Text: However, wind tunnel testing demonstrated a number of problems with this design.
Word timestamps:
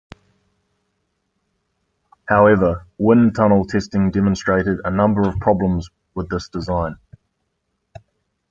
However, 2.27 2.87
wind 2.97 3.35
tunnel 3.35 3.65
testing 3.65 4.09
demonstrated 4.09 4.79
a 4.83 4.89
number 4.89 5.21
of 5.27 5.37
problems 5.39 5.91
with 6.15 6.27
this 6.27 6.49
design. 6.49 6.97